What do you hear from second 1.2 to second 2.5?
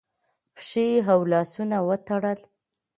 لاسونه وتړل